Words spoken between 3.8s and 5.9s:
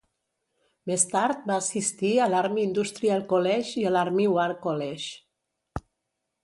i a l'Army War College.